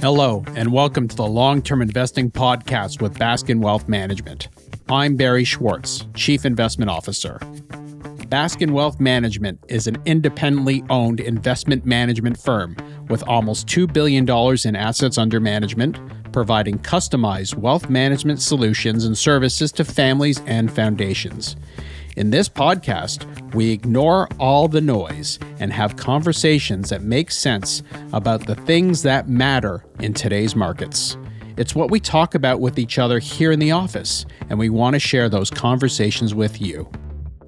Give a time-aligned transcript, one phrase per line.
[0.00, 4.46] Hello, and welcome to the Long Term Investing Podcast with Baskin Wealth Management.
[4.88, 7.40] I'm Barry Schwartz, Chief Investment Officer.
[8.28, 12.76] Baskin Wealth Management is an independently owned investment management firm
[13.08, 14.24] with almost $2 billion
[14.64, 15.98] in assets under management,
[16.30, 21.56] providing customized wealth management solutions and services to families and foundations.
[22.18, 28.44] In this podcast, we ignore all the noise and have conversations that make sense about
[28.44, 31.16] the things that matter in today's markets.
[31.56, 34.94] It's what we talk about with each other here in the office, and we want
[34.94, 36.90] to share those conversations with you.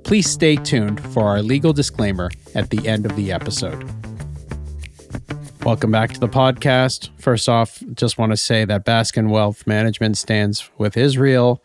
[0.04, 3.82] Please stay tuned for our legal disclaimer at the end of the episode.
[5.64, 7.10] Welcome back to the podcast.
[7.18, 11.60] First off, just want to say that Baskin Wealth Management stands with Israel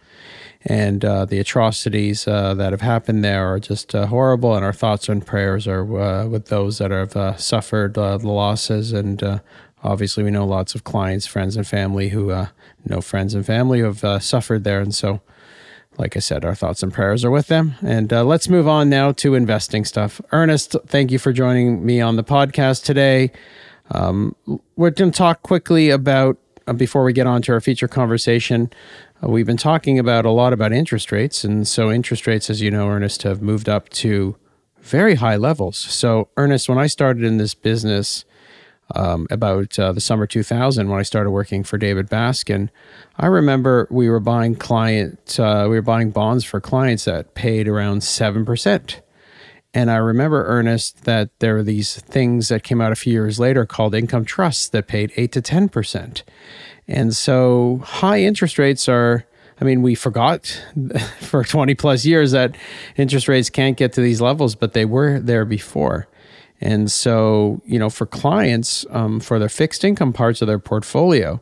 [0.66, 4.56] and uh, the atrocities uh, that have happened there are just uh, horrible.
[4.56, 8.30] And our thoughts and prayers are uh, with those that have uh, suffered uh, the
[8.30, 8.92] losses.
[8.92, 9.42] And
[9.84, 12.30] obviously, we know lots of clients, friends, and family who
[12.86, 14.82] know friends and family who have suffered there.
[14.82, 15.22] And so,
[15.98, 17.76] like I said, our thoughts and prayers are with them.
[17.84, 20.20] And let's move on now to investing stuff.
[20.32, 23.32] Ernest, thank you for joining me on the podcast today.
[23.92, 24.36] Um,
[24.76, 26.38] we're going to talk quickly about
[26.78, 28.74] before we get on to our feature conversation uh,
[29.28, 31.44] we've been talking about a lot about interest rates.
[31.44, 34.36] And so, interest rates, as you know, Ernest, have moved up to
[34.82, 35.78] very high levels.
[35.78, 38.26] So, Ernest, when I started in this business
[38.94, 42.70] um, about uh, the summer 2000, when I started working for David Baskin,
[43.18, 47.68] I remember we were buying client, uh, we were buying bonds for clients that paid
[47.68, 49.02] around 7%.
[49.76, 53.40] And I remember, Ernest, that there were these things that came out a few years
[53.40, 56.24] later called income trusts that paid 8 to 10%.
[56.88, 59.26] And so high interest rates are,
[59.60, 60.64] I mean, we forgot
[61.20, 62.56] for 20 plus years that
[62.96, 66.08] interest rates can't get to these levels, but they were there before.
[66.62, 71.42] And so, you know, for clients, um, for their fixed income parts of their portfolio,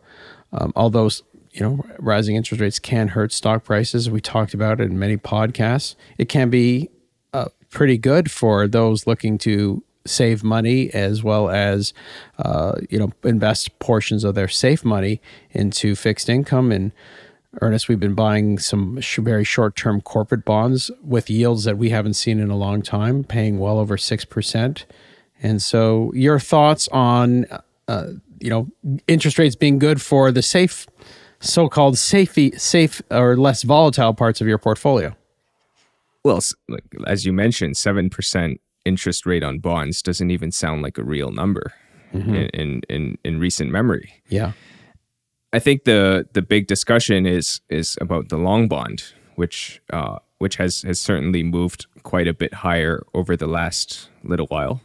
[0.52, 1.12] um, although,
[1.52, 5.18] you know, rising interest rates can hurt stock prices, we talked about it in many
[5.18, 6.90] podcasts, it can be
[7.74, 11.94] pretty good for those looking to save money as well as
[12.40, 16.92] uh, you know invest portions of their safe money into fixed income and
[17.62, 21.90] Ernest, we've been buying some sh- very short term corporate bonds with yields that we
[21.90, 24.86] haven't seen in a long time, paying well over 6%.
[25.42, 27.46] And so, your thoughts on,
[27.88, 28.08] uh,
[28.40, 28.72] you know,
[29.08, 30.88] interest rates being good for the safe,
[31.40, 35.16] so called safe, safe or less volatile parts of your portfolio?
[36.24, 36.42] Well,
[37.06, 41.74] as you mentioned, 7% interest rate on bonds doesn't even sound like a real number
[42.14, 42.36] mm-hmm.
[42.54, 44.14] in, in in recent memory.
[44.30, 44.54] Yeah.
[45.52, 50.56] I think the the big discussion is is about the long bond, which uh, which
[50.56, 54.82] has has certainly moved quite a bit higher over the last little while.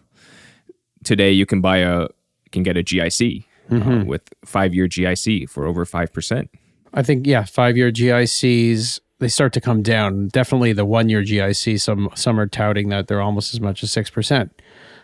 [1.05, 2.09] Today, you can buy a
[2.53, 3.91] can get a GIC uh, mm-hmm.
[3.91, 6.51] uh, with five year GIC for over five percent.
[6.93, 10.29] I think yeah, five year GICs they start to come down.
[10.29, 13.91] Definitely the one year GIC, some some are touting that they're almost as much as
[13.91, 14.53] six percent.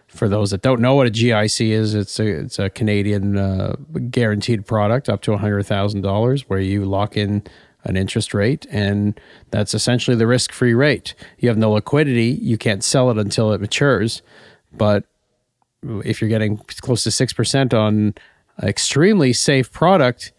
[0.06, 3.76] For those that don't know what a GIC is, it's a it's a Canadian uh,
[4.10, 7.42] guaranteed product up to hundred thousand dollars, where you lock in
[7.84, 9.18] an interest rate, and
[9.50, 11.14] that's essentially the risk free rate.
[11.38, 14.22] You have no liquidity, you can't sell it until it matures,
[14.72, 15.04] but
[15.82, 18.14] if you're getting close to six percent on
[18.62, 20.32] extremely safe product,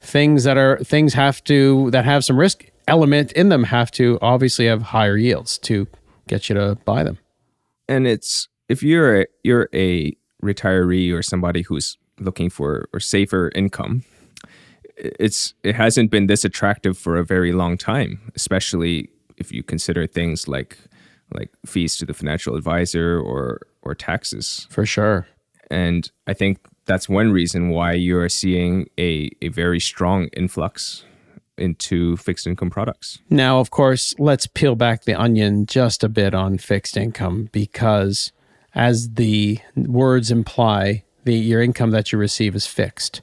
[0.00, 4.18] things that are things have to that have some risk element in them have to
[4.22, 5.86] obviously have higher yields to
[6.28, 7.18] get you to buy them.
[7.88, 13.50] And it's if you're a, you're a retiree or somebody who's looking for or safer
[13.54, 14.04] income,
[14.96, 20.06] it's it hasn't been this attractive for a very long time, especially if you consider
[20.06, 20.78] things like
[21.34, 24.66] like fees to the financial advisor or or taxes.
[24.70, 25.26] For sure.
[25.70, 31.04] And I think that's one reason why you're seeing a, a very strong influx
[31.58, 33.18] into fixed income products.
[33.28, 38.32] Now, of course, let's peel back the onion just a bit on fixed income because,
[38.74, 43.22] as the words imply, the your income that you receive is fixed.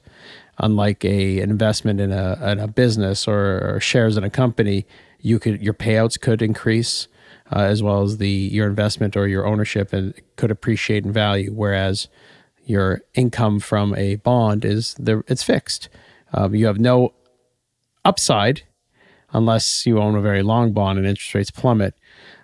[0.58, 4.86] Unlike a an investment in a in a business or, or shares in a company,
[5.20, 7.08] you could your payouts could increase.
[7.52, 11.50] Uh, as well as the your investment or your ownership and could appreciate in value,
[11.52, 12.06] whereas
[12.64, 15.88] your income from a bond is the it's fixed.
[16.32, 17.12] Um, you have no
[18.04, 18.62] upside
[19.32, 21.94] unless you own a very long bond and interest rates plummet.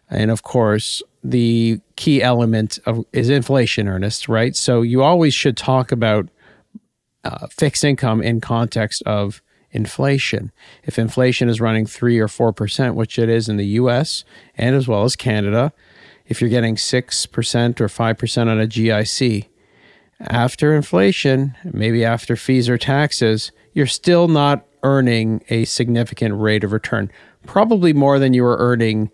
[0.08, 4.54] And of course, the key element of is inflation, Ernest, right?
[4.54, 6.28] So you always should talk about
[7.24, 9.42] uh, fixed income in context of
[9.72, 10.52] inflation.
[10.84, 14.24] If inflation is running three or four percent, which it is in the U.S.
[14.56, 15.72] and as well as Canada,
[16.26, 19.46] if you're getting six percent or five percent on a GIC,
[20.20, 26.70] after inflation, maybe after fees or taxes, you're still not earning a significant rate of
[26.70, 27.10] return.
[27.44, 29.10] Probably more than you were earning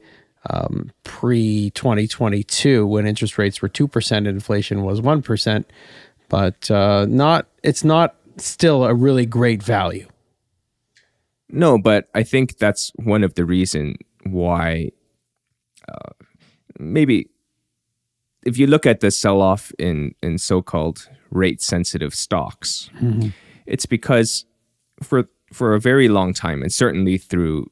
[0.51, 5.65] um, pre 2022 when interest rates were 2% and inflation was 1%.
[6.29, 10.07] But uh, not, it's not still a really great value.
[11.49, 14.91] No, but I think that's one of the reason why
[15.89, 16.13] uh,
[16.79, 17.29] maybe
[18.45, 23.29] if you look at the sell off in in so-called rate sensitive stocks, mm-hmm.
[23.67, 24.45] it's because
[25.03, 27.71] for for a very long time and certainly through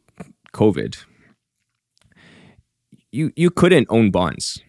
[0.52, 1.04] COVID,
[3.12, 4.62] you you couldn't own bonds.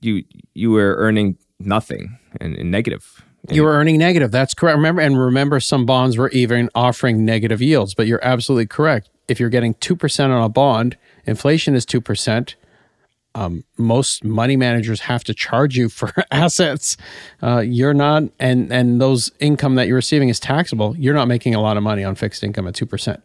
[0.00, 0.24] You
[0.54, 3.24] you were earning nothing and, and negative.
[3.50, 4.30] You were earning negative.
[4.30, 4.76] That's correct.
[4.76, 7.94] Remember, and remember, some bonds were even offering negative yields.
[7.94, 9.10] But you're absolutely correct.
[9.28, 10.96] If you're getting two percent on a bond,
[11.26, 12.56] inflation is two percent.
[13.34, 16.96] Um, most money managers have to charge you for assets.
[17.42, 20.96] Uh, you're not, and and those income that you're receiving is taxable.
[20.96, 23.22] You're not making a lot of money on fixed income at two percent.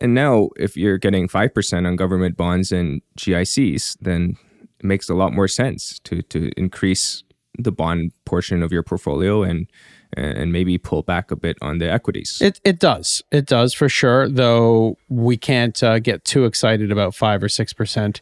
[0.00, 4.36] And now, if you're getting five percent on government bonds and GICs, then
[4.78, 7.24] it makes a lot more sense to to increase
[7.58, 9.66] the bond portion of your portfolio and
[10.16, 12.40] and maybe pull back a bit on the equities.
[12.40, 13.22] It it does.
[13.30, 14.28] It does for sure.
[14.28, 18.20] Though we can't uh, get too excited about five or six percent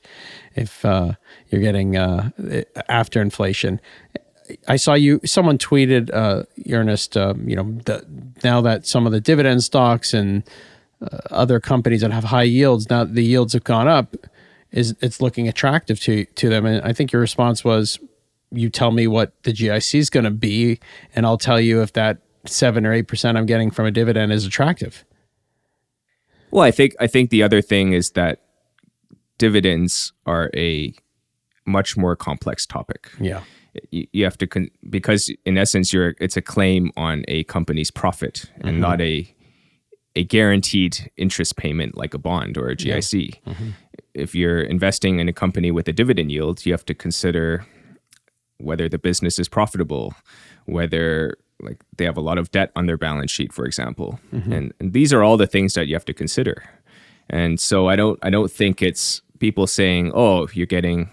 [0.55, 1.13] if uh,
[1.49, 2.31] you're getting uh,
[2.89, 3.81] after inflation.
[4.69, 5.21] I saw you.
[5.25, 7.17] Someone tweeted, uh, Ernest.
[7.17, 8.05] Uh, you know, the,
[8.43, 10.43] now that some of the dividend stocks and
[11.01, 14.17] uh, other companies that have high yields now the yields have gone up,
[14.71, 16.67] is it's looking attractive to to them.
[16.67, 17.99] And I think your response was
[18.55, 20.81] you tell me what the GIC is going to be,
[21.15, 24.33] and I'll tell you if that seven or eight percent I'm getting from a dividend
[24.33, 25.05] is attractive.
[26.51, 28.43] Well, I think I think the other thing is that
[29.39, 30.95] dividends are a
[31.67, 33.11] much more complex topic.
[33.21, 33.43] Yeah,
[33.91, 37.91] you, you have to con- because in essence, you're it's a claim on a company's
[37.91, 38.81] profit and mm-hmm.
[38.81, 39.35] not a
[40.17, 43.41] a guaranteed interest payment like a bond or a GIC.
[43.45, 43.53] Yeah.
[43.53, 43.71] Mm-hmm.
[44.15, 47.67] If you're investing in a company with a dividend yield, you have to consider
[48.65, 50.15] whether the business is profitable,
[50.67, 54.19] whether like they have a lot of debt on their balance sheet, for example.
[54.33, 54.53] Mm-hmm.
[54.53, 56.63] And, and these are all the things that you have to consider.
[57.31, 61.11] And so I don't I don't think it's people saying, "Oh, you're getting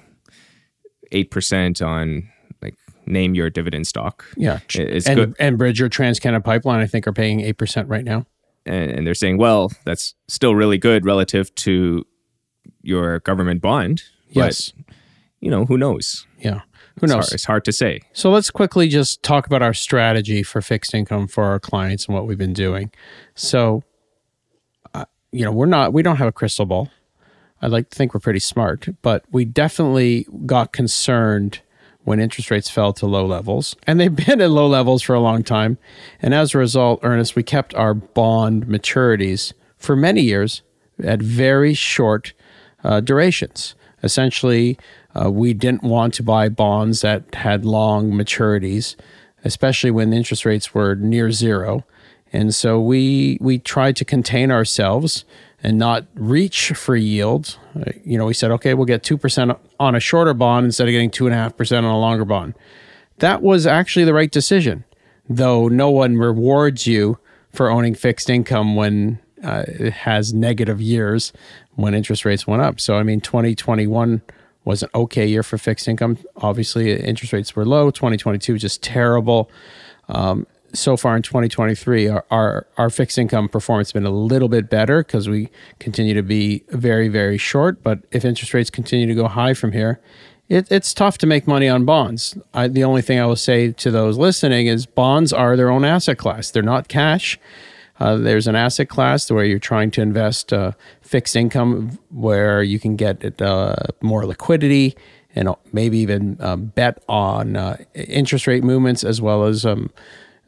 [1.11, 2.29] 8% on
[2.61, 2.75] like
[3.05, 4.59] name your dividend stock." Yeah.
[4.75, 5.37] It's and, good.
[5.37, 8.25] Enbridge TransCanada Pipeline I think are paying 8% right now.
[8.65, 12.05] And, and they're saying, "Well, that's still really good relative to
[12.81, 14.71] your government bond." Yes.
[14.71, 14.95] But,
[15.39, 16.27] you know, who knows?
[16.39, 16.61] Yeah.
[17.01, 17.17] Who knows?
[17.17, 18.01] It's hard, it's hard, to say.
[18.13, 22.15] So let's quickly just talk about our strategy for fixed income for our clients and
[22.15, 22.91] what we've been doing.
[23.35, 23.83] So,
[24.93, 26.89] uh, you know, we're not, we don't have a crystal ball.
[27.61, 31.61] I'd like to think we're pretty smart, but we definitely got concerned
[32.03, 35.19] when interest rates fell to low levels, and they've been at low levels for a
[35.19, 35.77] long time.
[36.21, 40.61] And as a result, Ernest, we kept our bond maturities for many years
[41.03, 42.33] at very short
[42.83, 43.75] uh, durations.
[44.03, 44.79] Essentially,
[45.15, 48.95] uh, we didn't want to buy bonds that had long maturities,
[49.43, 51.83] especially when interest rates were near zero.
[52.33, 55.25] And so we we tried to contain ourselves
[55.63, 57.57] and not reach for yield.
[58.03, 60.91] You know, we said, okay, we'll get two percent on a shorter bond instead of
[60.91, 62.53] getting two and a half percent on a longer bond.
[63.17, 64.85] That was actually the right decision,
[65.29, 67.19] though no one rewards you
[67.51, 71.33] for owning fixed income when uh, it has negative years
[71.75, 72.79] when interest rates went up.
[72.79, 74.21] So I mean, 2021
[74.63, 76.17] was an okay year for fixed income.
[76.37, 77.89] Obviously, interest rates were low.
[77.89, 79.49] 2022 was just terrible.
[80.07, 84.47] Um, so far in 2023, our, our, our fixed income performance has been a little
[84.47, 85.49] bit better because we
[85.79, 87.83] continue to be very, very short.
[87.83, 89.99] But if interest rates continue to go high from here,
[90.47, 92.37] it, it's tough to make money on bonds.
[92.53, 95.85] I, the only thing I will say to those listening is bonds are their own
[95.85, 96.51] asset class.
[96.51, 97.39] They're not cash.
[97.99, 100.71] Uh, there's an asset class where you're trying to invest uh,
[101.01, 104.95] fixed income where you can get uh, more liquidity
[105.35, 109.89] and maybe even um, bet on uh, interest rate movements as well as um,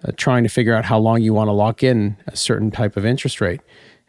[0.04, 2.98] uh, trying to figure out how long you want to lock in a certain type
[2.98, 3.62] of interest rate.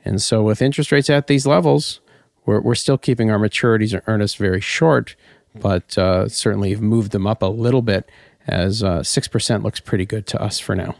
[0.05, 2.01] And so, with interest rates at these levels,
[2.45, 5.17] we're, we're still keeping our maturities and Ernest very short,
[5.55, 8.11] but uh, certainly have moved them up a little bit
[8.47, 10.95] as 6% looks pretty good to us for now.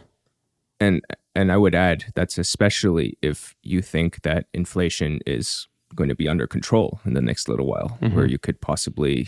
[0.79, 1.01] And
[1.33, 6.27] and I would add that's especially if you think that inflation is going to be
[6.27, 8.15] under control in the next little while, mm-hmm.
[8.15, 9.27] where you could possibly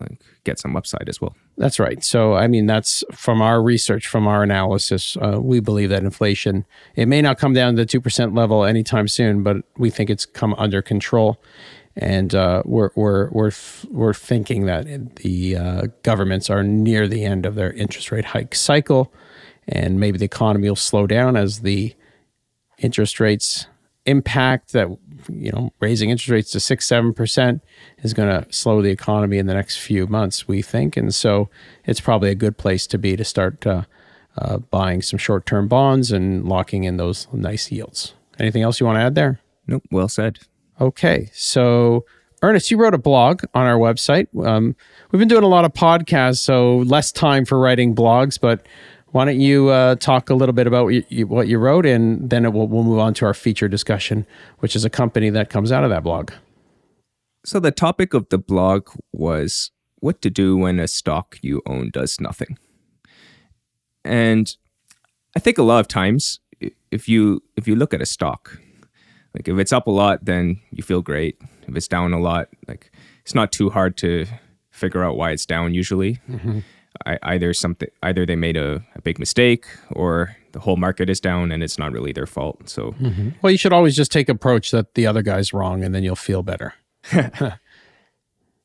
[0.00, 1.34] like, get some upside as well.
[1.56, 2.02] That's right.
[2.02, 6.64] So, I mean, that's from our research, from our analysis, uh, we believe that inflation
[6.96, 10.10] it may not come down to the two percent level anytime soon, but we think
[10.10, 11.38] it's come under control.
[11.96, 13.52] and uh, we're we're we're
[13.90, 18.54] we're thinking that the uh, governments are near the end of their interest rate hike
[18.54, 19.12] cycle,
[19.70, 21.94] and maybe the economy will slow down as the
[22.78, 23.66] interest rates
[24.06, 24.88] impact that
[25.28, 27.62] you know raising interest rates to six seven percent
[28.02, 30.96] is going to slow the economy in the next few months we think.
[30.96, 31.48] And so
[31.84, 33.82] it's probably a good place to be to start uh,
[34.38, 38.14] uh, buying some short-term bonds and locking in those nice yields.
[38.38, 39.40] Anything else you want to add there?
[39.66, 40.38] Nope well said.
[40.80, 42.04] Okay so
[42.42, 44.26] Ernest you wrote a blog on our website.
[44.46, 44.74] Um,
[45.10, 48.66] we've been doing a lot of podcasts so less time for writing blogs but
[49.12, 52.68] why don't you uh, talk a little bit about what you, wrote, and then will,
[52.68, 54.26] we'll move on to our feature discussion,
[54.60, 56.30] which is a company that comes out of that blog.
[57.44, 61.90] So the topic of the blog was what to do when a stock you own
[61.90, 62.58] does nothing.
[64.04, 64.54] And
[65.36, 66.40] I think a lot of times,
[66.90, 68.58] if you if you look at a stock,
[69.34, 71.40] like if it's up a lot, then you feel great.
[71.66, 74.26] If it's down a lot, like it's not too hard to
[74.80, 76.18] figure out why it's down usually.
[76.28, 76.60] Mm-hmm.
[77.22, 81.52] Either something either they made a, a, big mistake or the whole market is down
[81.52, 82.68] and it's not really their fault.
[82.68, 83.30] So mm-hmm.
[83.42, 86.16] well you should always just take approach that the other guy's wrong and then you'll
[86.16, 86.74] feel better.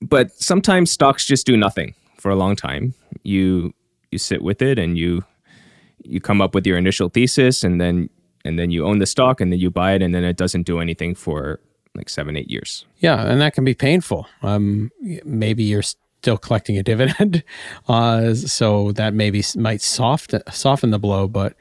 [0.02, 2.94] But sometimes stocks just do nothing for a long time.
[3.24, 3.74] You
[4.12, 5.24] you sit with it and you
[6.04, 8.10] you come up with your initial thesis and then
[8.44, 10.64] and then you own the stock and then you buy it and then it doesn't
[10.64, 11.60] do anything for
[11.96, 12.86] like seven eight years.
[13.00, 14.28] Yeah and that can be painful.
[14.44, 14.92] Um
[15.24, 15.84] maybe you're
[16.26, 17.44] still collecting a dividend.
[17.88, 21.28] Uh, so that maybe might soft, soften the blow.
[21.28, 21.54] But,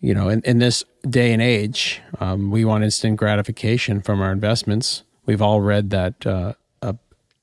[0.00, 4.32] you know, in, in this day and age, um, we want instant gratification from our
[4.32, 5.02] investments.
[5.26, 6.54] We've all read that uh,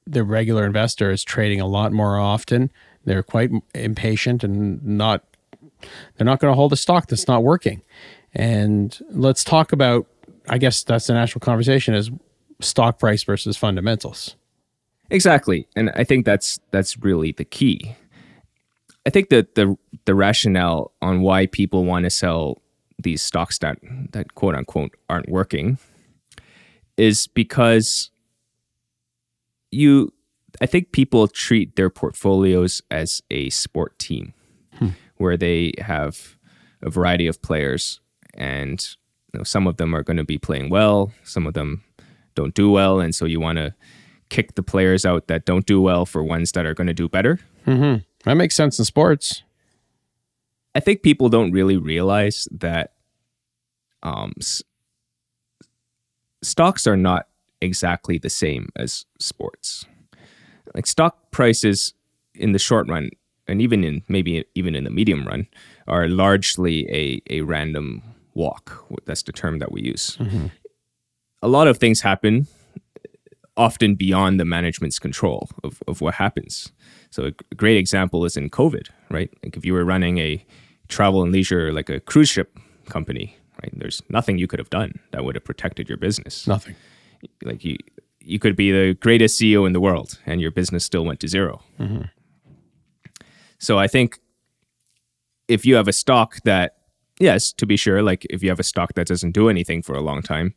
[0.05, 2.71] the regular investor is trading a lot more often.
[3.05, 5.23] They're quite impatient and not,
[6.15, 7.81] they're not going to hold a stock that's not working.
[8.33, 10.07] And let's talk about,
[10.49, 12.09] I guess that's the national conversation is
[12.59, 14.35] stock price versus fundamentals.
[15.09, 17.95] Exactly, and I think that's that's really the key.
[19.05, 22.61] I think that the the rationale on why people want to sell
[22.97, 23.77] these stocks that
[24.11, 25.77] that quote unquote aren't working
[26.97, 28.11] is because
[29.71, 30.13] you
[30.61, 34.33] I think people treat their portfolios as a sport team
[34.75, 34.89] hmm.
[35.17, 36.37] where they have
[36.81, 37.99] a variety of players
[38.35, 38.85] and
[39.33, 41.83] you know, some of them are going to be playing well, some of them
[42.35, 43.73] don't do well and so you want to
[44.33, 47.07] kick the players out that don't do well for ones that are going to do
[47.07, 47.39] better.
[47.67, 48.01] Mm-hmm.
[48.25, 49.43] That makes sense in sports.
[50.73, 52.93] I think people don't really realize that
[54.01, 54.63] um, s-
[56.41, 57.27] stocks are not
[57.61, 59.85] exactly the same as sports.
[60.73, 61.93] Like stock prices
[62.33, 63.11] in the short run,
[63.47, 65.45] and even in maybe even in the medium run,
[65.87, 68.01] are largely a, a random
[68.33, 68.83] walk.
[69.05, 70.17] That's the term that we use.
[70.17, 70.47] Mm-hmm.
[71.43, 72.47] A lot of things happen
[73.55, 76.71] often beyond the management's control of, of what happens.
[77.11, 79.31] So a great example is in COVID, right?
[79.43, 80.43] Like if you were running a
[80.87, 82.57] travel and leisure, like a cruise ship
[82.89, 83.71] company, right?
[83.77, 86.47] There's nothing you could have done that would have protected your business.
[86.47, 86.75] Nothing.
[87.43, 87.77] Like you,
[88.19, 91.27] you could be the greatest CEO in the world, and your business still went to
[91.27, 92.03] 0 mm-hmm.
[93.59, 94.19] So I think
[95.47, 96.75] if you have a stock that,
[97.19, 99.95] yes, to be sure, like if you have a stock that doesn't do anything for
[99.95, 100.53] a long time,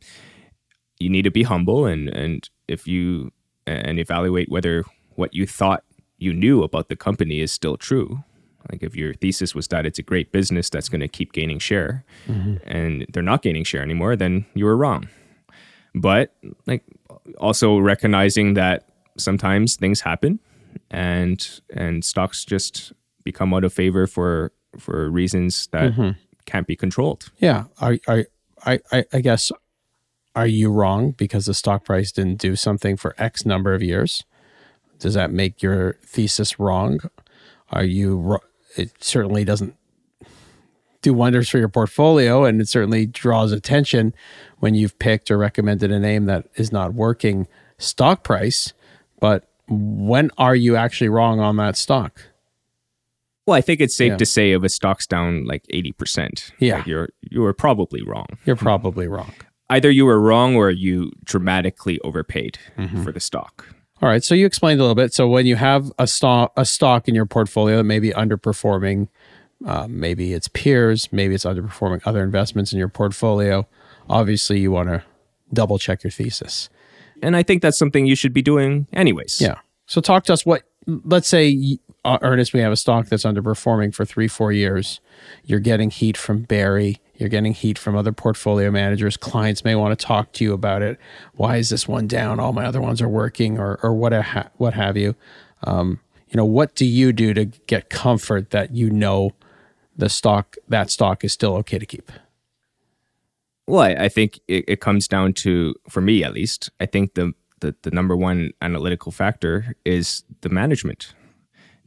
[0.99, 3.33] you need to be humble and and if you
[3.67, 4.85] and evaluate whether
[5.17, 5.85] what you thought
[6.19, 8.23] you knew about the company is still true.
[8.71, 11.59] Like if your thesis was that it's a great business that's going to keep gaining
[11.59, 12.57] share mm-hmm.
[12.69, 15.09] and they're not gaining share anymore, then you were wrong.
[15.95, 16.35] But
[16.67, 16.85] like
[17.39, 20.41] also recognizing that sometimes things happen
[20.91, 22.93] and and stocks just
[23.25, 26.11] become out of favor for for reasons that mm-hmm.
[26.45, 27.31] can't be controlled.
[27.39, 27.65] Yeah.
[27.81, 28.27] I I
[28.65, 29.53] I I guess
[30.37, 34.25] are you wrong because the stock price didn't do something for X number of years?
[34.99, 37.01] Does that make your thesis wrong?
[37.71, 38.39] Are you,
[38.77, 39.75] it certainly doesn't
[41.01, 44.15] do wonders for your portfolio and it certainly draws attention
[44.59, 48.75] when you've picked or recommended a name that is not working stock price.
[49.21, 52.21] But when are you actually wrong on that stock?
[53.47, 54.17] Well, I think it's safe yeah.
[54.17, 56.79] to say if a stock's down like 80%, yeah.
[56.79, 58.27] Like you're you're probably wrong.
[58.45, 59.33] You're probably wrong
[59.71, 63.03] either you were wrong or you dramatically overpaid mm-hmm.
[63.03, 63.67] for the stock.
[64.03, 64.23] All right.
[64.23, 65.15] So you explained a little bit.
[65.15, 69.09] So when you have a stock, a stock in your portfolio that may be underperforming,
[69.65, 73.67] uh, maybe it's peers, maybe it's underperforming other investments in your portfolio.
[74.09, 75.03] Obviously, you want to
[75.53, 76.69] double check your thesis.
[77.23, 79.41] And I think that's something you should be doing anyways.
[79.41, 79.59] Yeah.
[79.87, 80.45] So talk to us.
[80.45, 85.01] What let's say, uh, Ernest, we have a stock that's underperforming for three, four years.
[85.45, 89.17] You're getting heat from Barry You're getting heat from other portfolio managers.
[89.17, 90.99] Clients may want to talk to you about it.
[91.35, 92.41] Why is this one down?
[92.41, 95.15] All my other ones are working, or or what ha- what have you.
[95.65, 99.33] Um, you know, what do you do to get comfort that you know
[99.97, 102.11] the stock that stock is still okay to keep?
[103.67, 107.15] Well, I, I think it, it comes down to, for me at least, I think
[107.15, 111.15] the, the the number one analytical factor is the management.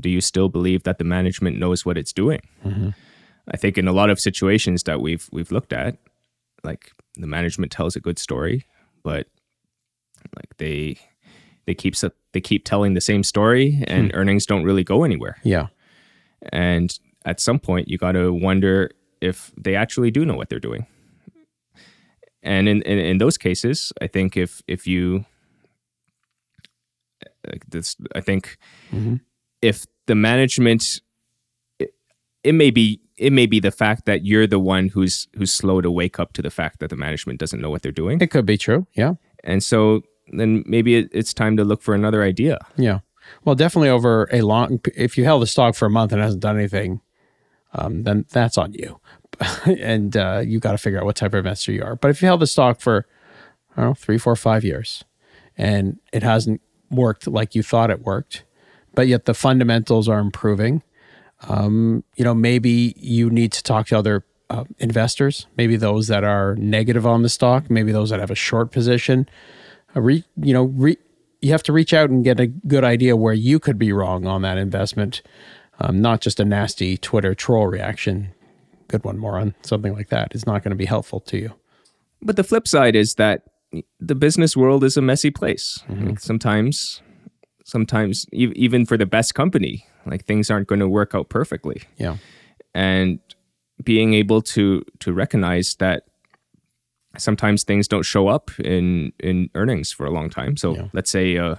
[0.02, 2.42] Do you still believe that the management knows what it's doing?
[2.66, 2.90] Mm-hmm.
[3.52, 5.98] I think in a lot of situations that we've we've looked at,
[6.64, 8.66] like the management tells a good story,
[9.04, 9.28] but
[10.36, 10.98] like they
[11.66, 11.96] they keep
[12.34, 14.18] they keep telling the same story, and Hmm.
[14.20, 15.38] earnings don't really go anywhere.
[15.44, 15.68] Yeah.
[16.52, 18.92] And at some point, you got to wonder
[19.22, 20.86] if they actually do know what they're doing.
[22.42, 25.26] And in, in, in those cases, I think if if you
[27.48, 28.58] like this, I think
[28.92, 29.20] Mhm.
[29.62, 31.02] if the management,
[31.80, 31.94] it,
[32.44, 35.82] it may be it may be the fact that you're the one who's who's slow
[35.82, 38.32] to wake up to the fact that the management doesn't know what they're doing, It
[38.32, 38.88] could be true.
[38.94, 39.14] Yeah.
[39.44, 42.58] and so then maybe it, it's time to look for another idea.
[42.78, 43.00] Yeah.
[43.46, 46.42] Well, definitely over a long, if you held the stock for a month and hasn't
[46.42, 47.02] done anything,
[47.74, 49.00] um, then that's on you.
[49.66, 51.96] and uh, you got to figure out what type of investor you are.
[51.96, 53.08] But if you held the stock for,
[53.76, 55.04] I don't know, three, four, five years
[55.58, 56.62] and it hasn't
[56.92, 58.46] worked like you thought it worked,
[58.96, 60.82] but yet the fundamentals are improving,
[61.48, 66.24] um, you know, maybe you need to talk to other uh, investors, maybe those that
[66.24, 69.30] are negative on the stock, maybe those that have a short position.
[69.96, 70.98] Uh, re, you know, re,
[71.42, 74.26] you have to reach out and get a good idea where you could be wrong
[74.26, 75.22] on that investment,
[75.80, 78.30] um, not just a nasty Twitter troll reaction.
[78.88, 79.54] Good one, moron.
[79.62, 81.54] Something like that is not going to be helpful to you.
[82.22, 83.44] But the flip side is that
[84.00, 85.84] the business world is a messy place.
[86.08, 87.02] Like sometimes,
[87.70, 91.82] sometimes e- even for the best company, like things aren't going to work out perfectly.
[91.98, 92.18] Yeah.
[92.74, 93.20] And
[93.84, 96.04] being able to to recognize that
[97.18, 100.58] sometimes things don't show up in in earnings for a long time.
[100.58, 100.88] So Yeah.
[100.94, 101.58] let's say a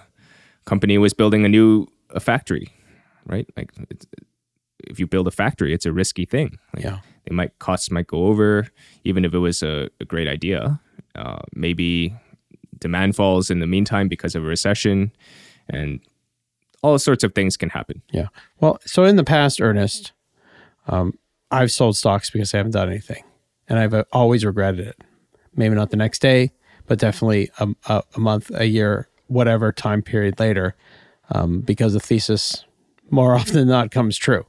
[0.65, 2.67] company was building a new a factory,
[3.27, 3.47] right?
[3.57, 4.07] Like it's,
[4.91, 6.59] if you build a factory, it's a risky thing.
[6.75, 6.99] Like, Yeah.
[7.27, 8.67] they might costs might go over
[9.05, 10.81] even if it was a, a great idea
[11.15, 12.15] uh, maybe
[12.79, 15.11] demand falls in the meantime because of a recession
[15.71, 16.01] and
[16.83, 18.29] all sorts of things can happen Yeah.
[18.61, 20.13] Well, so in the past, Ernest,
[20.87, 21.19] um,
[21.51, 23.25] I've sold stocks because I haven't done anything,
[23.69, 24.97] and I've uh, always regretted it.
[25.55, 26.53] Maybe not the next day,
[26.87, 30.77] but definitely a, a, a month, a year, whatever time period later,
[31.31, 32.65] um, because the thesis
[33.11, 34.47] more often than not comes true.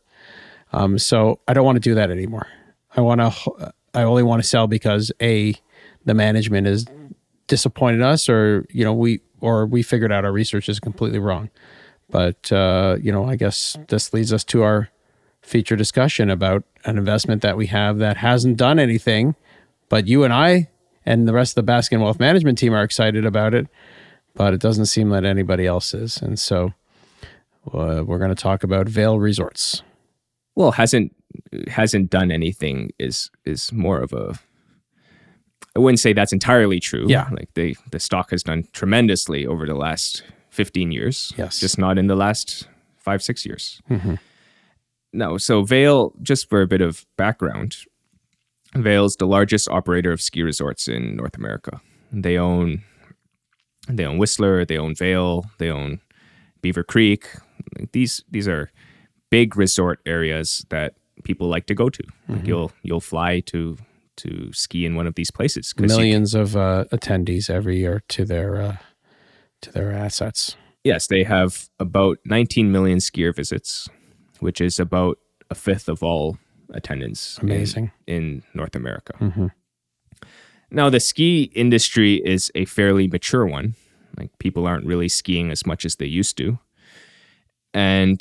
[0.74, 2.48] Um, so I don't want to do that anymore.
[2.96, 3.74] I want to.
[3.94, 5.56] I only want to sell because a
[6.06, 6.86] the management is
[7.48, 11.50] disappointed us, or you know we or we figured out our research is completely wrong.
[12.10, 14.90] But uh, you know, I guess this leads us to our
[15.42, 19.36] feature discussion about an investment that we have that hasn't done anything,
[19.90, 20.70] but you and I
[21.06, 23.68] and the rest of the Baskin Wealth Management team are excited about it,
[24.36, 26.22] but it doesn't seem that anybody else is.
[26.22, 26.74] And so
[27.74, 29.82] uh, we're going to talk about Vail Resorts.
[30.56, 31.16] well hasn't
[31.68, 34.38] hasn't done anything is is more of a
[35.76, 37.06] I wouldn't say that's entirely true.
[37.08, 37.30] Yeah.
[37.32, 41.34] Like they the stock has done tremendously over the last 15 years.
[41.38, 41.60] Yes.
[41.60, 43.82] Just not in the last 5 6 years.
[43.90, 44.20] Mhm.
[45.14, 47.76] No, so Vail just for a bit of background,
[48.76, 51.82] Vail's the largest operator of ski resorts in North America.
[52.12, 52.84] They own
[53.88, 56.00] they own Whistler, they own Vail, they own
[56.62, 57.28] Beaver Creek.
[57.94, 58.72] These these are
[59.30, 62.04] big resort areas that people like to go to.
[62.28, 63.78] Like you'll you'll fly to
[64.22, 65.74] to ski in one of these places.
[65.78, 68.78] Millions of uh, attendees every year to their uh,
[69.62, 70.56] to their assets.
[70.84, 73.88] yes, they have about 19 million skier visits,
[74.40, 75.18] which is about
[75.50, 76.38] a fifth of all
[76.74, 77.92] attendance Amazing.
[78.08, 79.14] in, North America.
[79.18, 79.48] hmm
[80.72, 83.76] Now, the ski industry is a fairly mature one.
[84.18, 86.58] Like people aren't really skiing as much as they used to.
[87.74, 88.20] And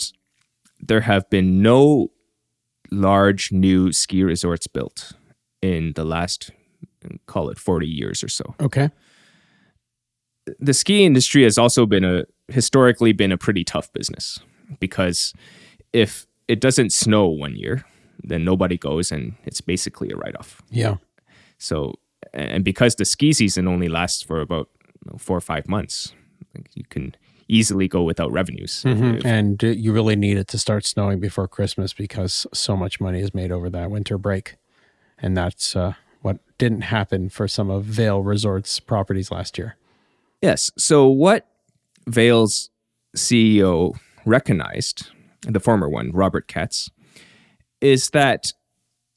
[0.80, 2.10] there have been no
[2.90, 5.12] large new ski resorts built
[5.62, 6.50] in the last,
[7.26, 8.54] call it 40 years or so.
[8.60, 8.90] Okay.
[10.58, 14.40] The ski industry has also been a, historically been a pretty tough business
[14.80, 15.32] because
[15.92, 17.84] if it doesn't snow one year,
[18.24, 20.60] then nobody goes and it's basically a write off.
[20.70, 20.96] Yeah.
[21.58, 21.94] So,
[22.32, 24.68] and because the ski season only lasts for about
[25.04, 26.12] you know, four or five months,
[26.74, 27.14] you can
[27.48, 28.82] easily go without revenues.
[28.84, 29.14] Mm-hmm.
[29.16, 33.20] If- And you really need it to start snowing before Christmas because so much money
[33.20, 34.56] is made over that winter break.
[35.22, 39.76] And that's uh, what didn't happen for some of Vail Resorts properties last year.
[40.40, 40.70] Yes.
[40.78, 41.46] So, what
[42.06, 42.70] Vail's
[43.16, 45.10] CEO recognized,
[45.42, 46.90] the former one, Robert Katz,
[47.80, 48.52] is that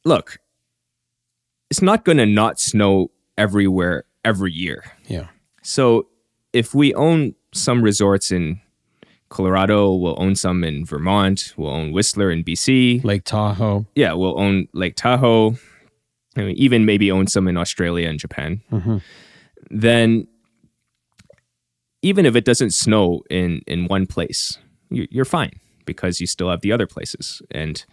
[0.05, 0.39] look,
[1.69, 4.83] it's not going to not snow everywhere every year.
[5.07, 5.27] Yeah.
[5.61, 6.07] So
[6.51, 8.59] if we own some resorts in
[9.29, 13.03] Colorado, we'll own some in Vermont, we'll own Whistler in BC.
[13.03, 13.85] Lake Tahoe.
[13.95, 15.55] Yeah, we'll own Lake Tahoe,
[16.35, 18.61] I mean, even maybe own some in Australia and Japan.
[18.71, 18.97] Mm-hmm.
[19.69, 20.27] Then
[22.01, 24.57] even if it doesn't snow in in one place,
[24.89, 27.85] you, you're fine because you still have the other places and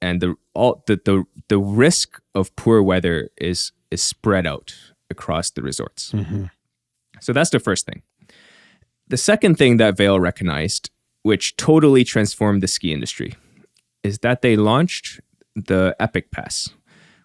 [0.00, 4.74] and the all the, the the risk of poor weather is is spread out
[5.10, 6.12] across the resorts.
[6.12, 6.44] Mm-hmm.
[7.20, 8.02] So that's the first thing.
[9.08, 10.90] The second thing that Vail recognized,
[11.22, 13.34] which totally transformed the ski industry,
[14.02, 15.20] is that they launched
[15.56, 16.70] the Epic Pass,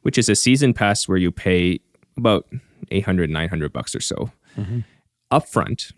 [0.02, 1.80] which is a season pass where you pay
[2.18, 2.46] about
[2.92, 4.84] 800, 900 bucks or so Mhm.
[5.32, 5.92] upfront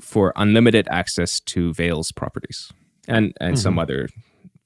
[0.00, 2.72] for unlimited access to Vail's properties
[3.06, 4.08] and, and some other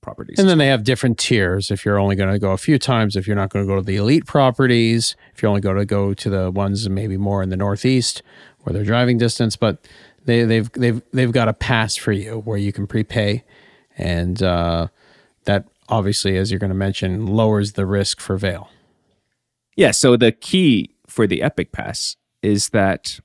[0.01, 0.39] properties.
[0.39, 1.71] And then they have different tiers.
[1.71, 3.77] If you're only going to go a few times, if you're not going to go
[3.77, 7.43] to the elite properties, if you're only going to go to the ones maybe more
[7.43, 8.23] in the northeast
[8.61, 9.79] where they're driving distance, but
[10.25, 13.45] they, they've they've they've got a pass for you where you can prepay,
[13.99, 14.89] and uh,
[15.45, 18.71] that obviously, as you're going to mention, lowers the risk for Vail.
[19.77, 23.19] Yeah, so the key for the Epic Pass is that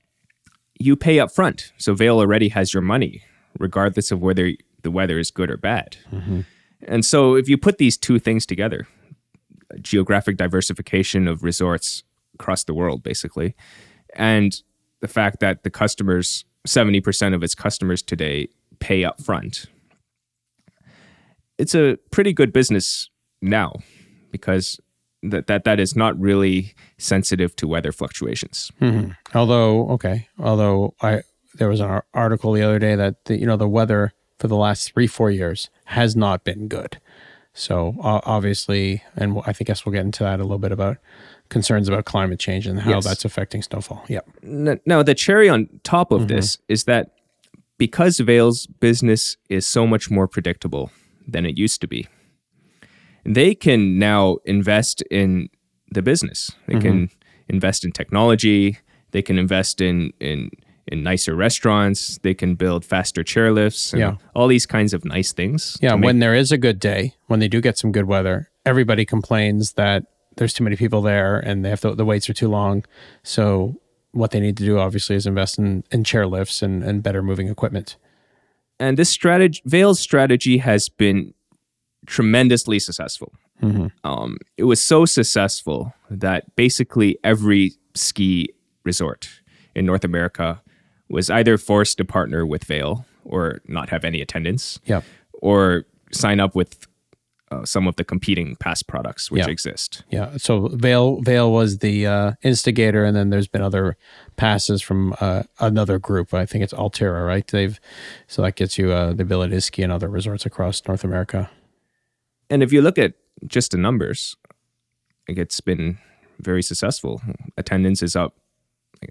[0.78, 1.72] you pay up front.
[1.76, 3.22] So Vail already has your money,
[3.58, 5.96] regardless of whether the weather is good or bad.
[6.10, 6.40] Mm-hmm.
[6.82, 8.88] And so if you put these two things together,
[9.80, 12.02] geographic diversification of resorts
[12.34, 13.54] across the world, basically,
[14.14, 14.62] and
[15.00, 19.66] the fact that the customers, 70% of its customers today pay up front,
[21.60, 23.10] it's a pretty good business
[23.42, 23.74] now
[24.30, 24.80] because
[25.22, 28.70] that, that, that is not really sensitive to weather fluctuations.
[28.80, 29.16] Mhm.
[29.34, 31.22] Although, okay, although I
[31.56, 34.56] there was an article the other day that the, you know the weather for the
[34.56, 36.98] last three four years has not been good.
[37.52, 40.96] So uh, obviously, and I think guess we'll get into that a little bit about
[41.48, 43.04] concerns about climate change and how Yes.
[43.04, 44.04] that's affecting snowfall.
[44.08, 44.24] Yep.
[44.86, 47.10] Now, the cherry on top of this is that
[47.76, 50.90] because Vail's business is so much more predictable
[51.26, 52.06] than it used to be,
[53.24, 55.48] they can now invest in
[55.92, 56.50] the business.
[56.66, 57.14] They can mm-hmm.
[57.48, 58.78] invest in technology.
[59.10, 60.50] They can invest in in
[60.86, 62.18] in nicer restaurants.
[62.18, 63.92] They can build faster chairlifts.
[63.92, 64.14] And Yeah.
[64.34, 65.78] all these kinds of nice things.
[65.80, 65.94] Yeah.
[65.94, 69.74] When there is a good day, when they do get some good weather, everybody complains
[69.74, 70.04] that
[70.36, 72.84] there's too many people there and they have to, the waits are too long.
[73.22, 73.76] So
[74.12, 77.22] what they need to do obviously is invest in, in chair lifts and, and better
[77.22, 77.96] moving equipment.
[78.80, 81.34] And this strategy, Vail's strategy has been
[82.06, 83.32] tremendously successful.
[83.62, 83.92] Mhm.
[84.04, 88.48] Um, it was so successful that basically every ski
[88.84, 89.28] resort
[89.74, 90.62] in North America
[91.10, 95.04] was either forced to partner with Vail or not have any attendance, Yep.
[95.34, 96.86] or sign up with
[97.52, 99.50] uh, some of the competing pass products which Yeah.
[99.50, 100.04] exist.
[100.08, 100.36] Yeah.
[100.36, 103.96] So Vail Vail was the uh, instigator, and then there's been other
[104.40, 106.32] passes from uh, another group.
[106.32, 107.46] I think it's Alterra, right?
[107.46, 107.78] They've
[108.26, 111.50] so that gets you uh, the ability to ski in other resorts across North America.
[112.48, 113.12] And if you look at
[113.46, 114.36] just the numbers,
[115.28, 115.98] like it's been
[116.38, 117.20] very successful.
[117.58, 118.34] Attendance is up,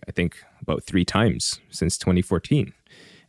[0.08, 2.74] I think, about three times since 2014.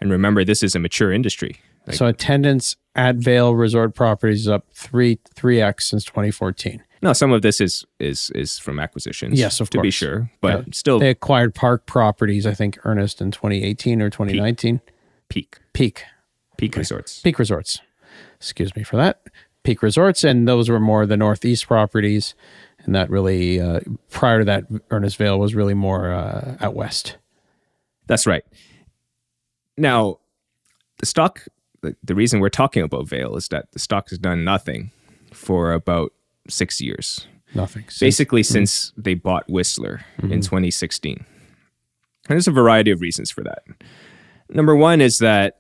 [0.01, 1.61] And remember, this is a mature industry.
[1.87, 6.83] Like- so attendance at Vail Resort Properties is up three three x since 2014.
[7.03, 10.59] Now, some of this is is is from acquisitions, Yes, of to be sure, but
[10.67, 10.73] Yeah.
[10.73, 14.81] still They acquired Park Properties, I think, Ernest in 2018 or 2019.
[15.29, 16.05] peak Peak
[16.59, 17.21] peak resorts.
[17.21, 17.81] Peak Resorts.
[18.37, 19.23] Excuse me for that.
[19.63, 22.35] Peak Resorts, and those were more the Northeast properties,
[22.85, 27.17] and that really uh, prior to that, Ernest Vail was really more uh, out west.
[28.07, 28.45] That's right.
[29.77, 30.19] Now,
[30.99, 31.47] the stock.
[31.83, 34.91] The, the reason we're talking about Vail is that the stock has done nothing
[35.33, 36.13] for about
[36.51, 37.27] six years.
[37.55, 37.85] Nothing.
[37.99, 41.17] Basically since they bought Whistler in 2016.
[41.17, 41.27] And
[42.29, 43.65] there's a variety of reasons for that.
[44.49, 45.59] Number one is that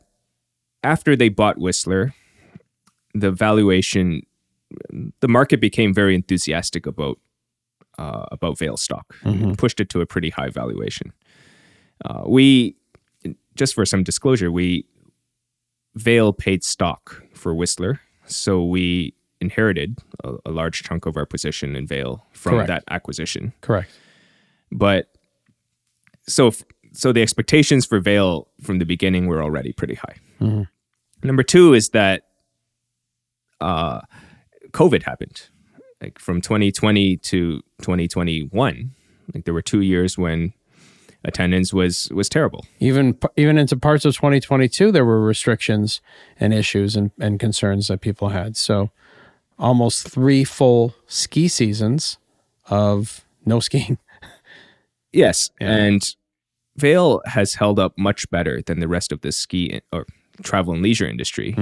[0.84, 2.14] after they bought Whistler,
[3.14, 4.22] the valuation,
[5.20, 7.18] the market became very enthusiastic about
[7.98, 11.12] uh, about Vail stock, and pushed it to a pretty high valuation.
[12.04, 12.76] Uh, we,
[13.56, 14.86] just for some disclosure, we
[15.96, 21.74] Vail paid stock for Whistler, so we inherited a, a large chunk of our position
[21.76, 22.68] in Vail from Correct.
[22.68, 23.52] that acquisition.
[23.60, 23.90] Correct.
[24.70, 25.06] But
[26.28, 30.16] so f- so the expectations for Vail from the beginning were already pretty high.
[30.40, 30.66] Mhm.
[31.22, 32.24] Number two is that
[33.60, 34.00] uh,
[34.72, 35.48] COVID happened,
[36.00, 38.92] like from 2020 to 2021.
[39.34, 40.52] Like there were two years when
[41.24, 42.64] attendance was was terrible.
[42.80, 46.00] Even even into parts of 2022, there were restrictions
[46.38, 48.56] and issues and, and concerns that people had.
[48.56, 48.90] So
[49.60, 52.18] almost three full ski seasons
[52.66, 53.98] of no skiing.
[55.12, 56.02] Yes, and
[56.76, 60.06] Vail has held up much better than the rest of the ski or
[60.44, 61.56] travel and leisure industry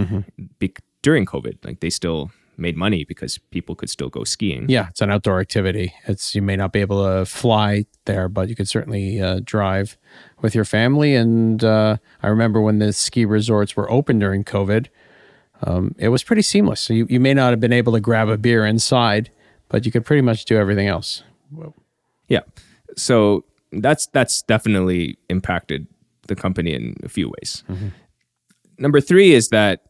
[0.59, 1.65] be- during COVID.
[1.65, 4.67] Like they still made money because people could still go skiing.
[4.69, 5.95] Yeah, it's an outdoor activity.
[6.07, 9.97] It's you may not be able to fly there, but you could certainly uh, drive
[10.43, 11.15] with your family.
[11.15, 14.89] And uh, I remember when the ski resorts were open during COVID,
[15.63, 16.81] um, it was pretty seamless.
[16.81, 19.31] So you, you may not have been able to grab a beer inside,
[19.69, 21.23] but you could pretty much do everything else.
[22.29, 22.41] Yeah.
[22.97, 25.87] So that's that's definitely impacted
[26.27, 27.65] the company in a few ways.
[28.79, 29.83] Number three is that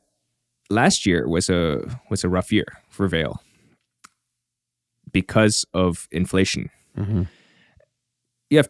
[0.70, 3.40] last year was a was a rough year for Vail
[5.12, 6.70] because of inflation.
[8.50, 8.68] You have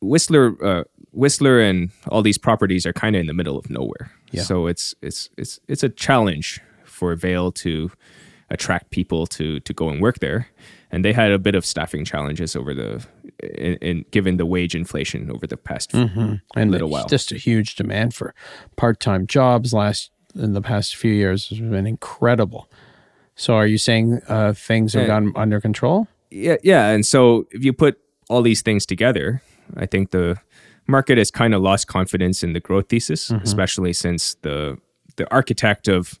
[0.00, 0.84] Whistler, uh,
[1.16, 4.12] Whistler, and all these properties are kind of in the middle of nowhere.
[4.30, 4.42] Yeah.
[4.42, 7.90] So it's it's it's it's a challenge for Vail to
[8.50, 10.48] attract people to to go and work there,
[10.90, 13.04] and they had a bit of staffing challenges over the
[13.42, 17.06] in, in given the wage inflation over the past and little while.
[17.06, 18.34] just a huge demand for
[18.76, 22.68] part-time jobs last in the past few years has been incredible.
[23.34, 26.08] So are you saying uh, things have gotten under control?
[26.30, 26.88] yeah, yeah.
[26.88, 27.98] And so if you put
[28.28, 29.42] all these things together,
[29.76, 30.38] I think the
[30.86, 33.44] market has kind of lost confidence in the growth thesis, Mm-hmm.
[33.44, 34.78] especially since the
[35.16, 36.18] the architect of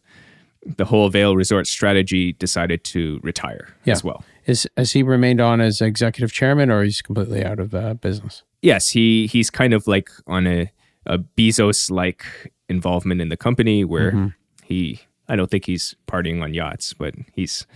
[0.76, 3.92] the whole Vail Resort strategy decided to retire Yeah.
[3.92, 4.24] as well.
[4.46, 8.42] Is has he remained on as executive chairman, or he's completely out of uh, business?
[8.62, 10.70] Yes, he he's kind of like on a
[11.06, 12.24] a Bezos like
[12.68, 14.26] involvement in the company where Mm-hmm.
[14.64, 17.66] he I don't think he's partying on yachts, but he's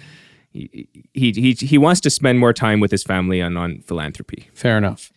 [0.52, 4.48] he, he he he wants to spend more time with his family and on philanthropy.
[4.54, 5.12] Fair enough.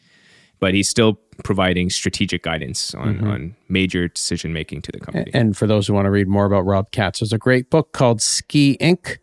[0.63, 3.27] But he's still providing strategic guidance on, Mm-hmm.
[3.27, 5.29] on major decision making to the company.
[5.33, 7.91] And for those who want to read more about Rob Katz, there's a great book
[7.91, 9.17] called Ski Inc.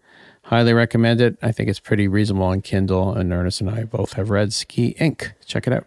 [0.44, 1.38] Highly recommend it.
[1.40, 4.94] I think it's pretty reasonable on Kindle, and Ernest and I both have read Ski
[5.00, 5.33] Inc.
[5.46, 5.87] Check it out.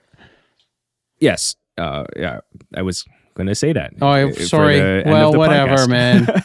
[1.20, 2.39] yes, uh, yeah,
[2.76, 3.94] I was going to say that.
[4.02, 4.80] Oh, I'm sorry.
[4.80, 6.28] the end of Well, whatever, man.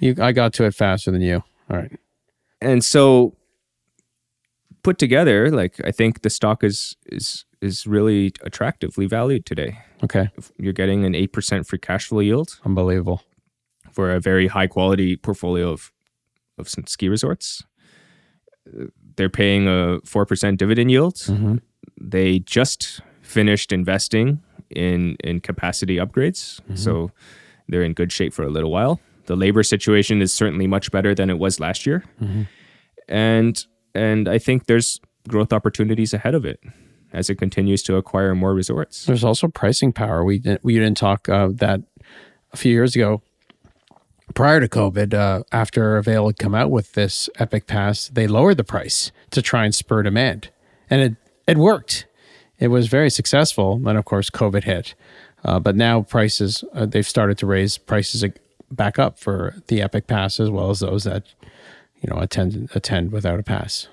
[0.00, 1.42] You, I got to it faster than you.
[1.70, 1.90] All right.
[2.60, 3.34] And so,
[4.82, 9.78] put together, like I think the stock is is is really attractively valued today.
[10.04, 10.30] Okay.
[10.58, 13.22] You're getting an eight percent free cash flow yield Unbelievable.
[13.92, 15.92] for a very high quality portfolio of
[16.58, 17.64] of some ski resorts.
[19.16, 21.14] They're paying a four percent dividend yield.
[21.16, 21.60] Mhm.
[22.00, 24.40] They just finished investing
[24.70, 27.10] in in capacity upgrades, so
[27.68, 29.00] they're in good shape for a little while.
[29.26, 32.04] The labor situation is certainly much better than it was last year,
[33.08, 36.60] and and I think there's growth opportunities ahead of it
[37.12, 39.06] as it continues to acquire more resorts.
[39.06, 40.24] There's also pricing power.
[40.24, 41.80] We didn't, we didn't talk uh, that
[42.52, 43.22] a few years ago.
[44.34, 48.58] Prior to COVID, uh, after Avail had come out with this Epic Pass, they lowered
[48.58, 50.50] the price to try and spur demand,
[50.90, 51.16] and it
[51.46, 52.06] it worked.
[52.58, 53.80] It was very successful.
[53.86, 54.94] And of course, COVID hit,
[55.44, 58.22] uh, but now prices uh, they've started to raise prices
[58.70, 61.24] back up for the Epic Pass as well as those that
[62.02, 63.88] you know attend attend without a pass.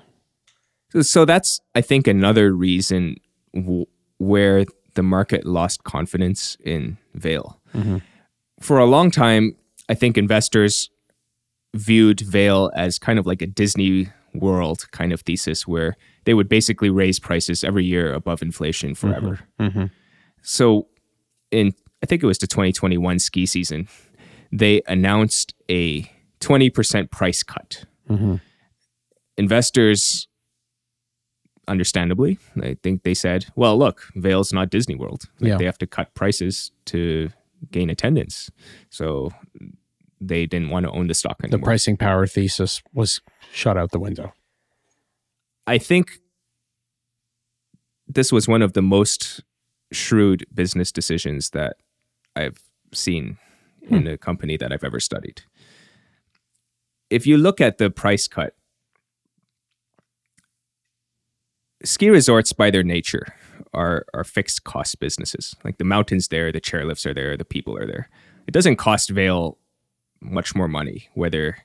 [0.92, 3.16] So- So that's, I think, another reason
[3.54, 3.86] w-
[4.18, 7.60] where the market lost confidence in Vail.
[7.74, 7.98] Mm-hmm.
[8.60, 9.56] For a long time,
[9.88, 10.88] I think investors
[11.74, 16.48] viewed Vail as kind of like a Disney World kind of thesis where they would
[16.48, 19.40] basically raise prices every year above inflation forever.
[19.60, 19.78] Mm-hmm.
[19.78, 19.84] Mm-hmm.
[20.42, 20.88] So,
[21.50, 21.72] in
[22.02, 23.88] I think it was the 2021 ski season,
[24.52, 27.84] they announced a 20% price cut.
[29.38, 30.28] Investors
[31.68, 32.38] understandably.
[32.62, 35.24] I think they said, well, look, Vail's not Disney World.
[35.40, 35.56] Like, Yeah.
[35.56, 37.30] They have to cut prices to
[37.70, 38.50] gain attendance.
[38.90, 39.32] So
[40.20, 41.58] they didn't want to own the stock anymore.
[41.58, 43.20] The pricing power thesis was
[43.52, 44.32] shut out the window.
[45.66, 46.20] I think
[48.06, 49.42] this was one of the most
[49.92, 51.76] shrewd business decisions that
[52.34, 52.60] I've
[52.92, 53.38] seen
[53.88, 54.08] in hmm.
[54.08, 55.42] a company that I've ever studied.
[57.10, 58.54] If you look at the price cut,
[61.84, 63.26] ski resorts by their nature
[63.74, 65.54] are are fixed cost businesses.
[65.64, 68.08] Like the mountains there, the chairlifts are there, the people are there.
[68.46, 69.58] It doesn't cost Vail
[70.20, 71.58] much more money whether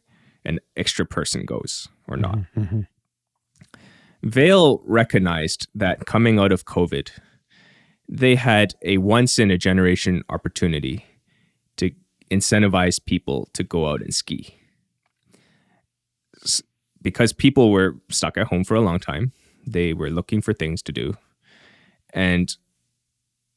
[0.44, 2.38] an extra person goes or not.
[2.38, 2.82] Mm-hmm, mm-hmm.
[4.24, 7.10] Vail recognized that coming out of COVID,
[8.08, 11.06] they had a once in a generation opportunity
[11.78, 11.92] to
[12.30, 14.56] incentivize people to go out and ski.
[17.02, 19.32] Because people were stuck at home for a long time,
[19.66, 21.14] they were looking for things to do.
[22.14, 22.56] And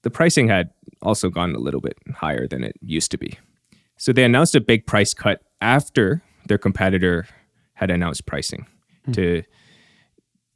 [0.02, 0.70] the pricing had
[1.02, 3.38] also gone a little bit higher than it used to be.
[3.96, 7.26] So they announced a big price cut after their competitor
[7.74, 8.66] had announced pricing
[9.04, 9.12] hmm.
[9.12, 9.42] to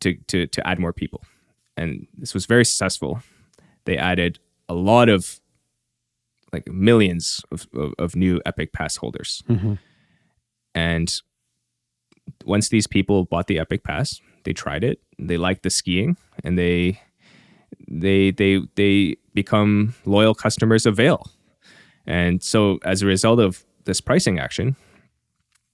[0.00, 1.22] to to to add more people,
[1.76, 3.20] and this was very successful.
[3.84, 5.40] They added a lot of
[6.52, 9.74] like millions of, of, of new Epic Pass holders, mm-hmm.
[10.74, 11.20] and
[12.44, 16.59] once these people bought the Epic Pass, they tried it, they like the skiing, and
[16.59, 17.00] they
[17.88, 21.31] they they they become loyal customers of Vail.
[22.07, 24.76] And so as a result of this pricing action,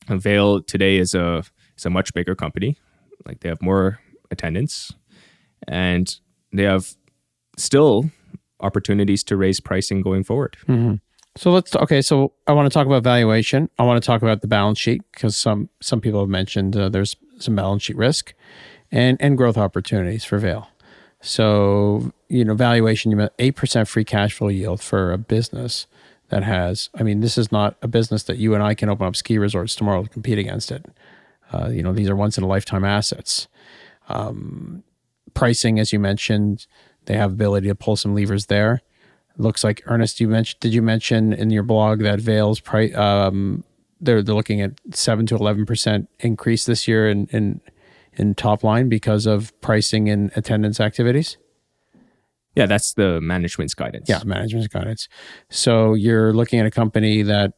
[0.08, 1.44] Vail today is a
[1.76, 2.76] is a much bigger company.
[3.26, 4.92] Like they have more attendance
[5.68, 6.18] and
[6.52, 6.94] they have
[7.56, 8.10] still
[8.60, 10.56] opportunities to raise pricing going forward.
[11.36, 12.00] So let's okay.
[12.02, 13.68] So I want to talk about valuation.
[13.78, 16.88] I want to talk about the balance sheet because some some people have mentioned uh,
[16.88, 18.34] there's some balance sheet risk,
[18.94, 20.68] and and growth opportunities for Vail.
[21.20, 23.10] So you know valuation.
[23.10, 25.86] You meant eight percent free cash flow yield for a business
[26.30, 26.88] that has.
[26.94, 29.36] I mean, this is not a business that you and I can open up ski
[29.36, 30.86] resorts tomorrow to compete against it.
[31.52, 33.48] Uh, you know, these are once in a lifetime assets.
[34.08, 34.82] Um,
[35.34, 36.66] pricing, as you mentioned,
[37.04, 38.80] they have ability to pull some levers there
[39.36, 40.20] looks like Ernest.
[40.20, 43.64] You mentioned did you mention in your blog that Vail's price um,
[44.00, 47.60] they're they're looking at seven to eleven percent increase this year in, in
[48.16, 51.36] in top line because of pricing and attendance activities.
[52.54, 54.08] Yeah, that's the management's guidance.
[54.08, 55.08] Yeah, management's guidance.
[55.50, 57.54] So you're looking at a company that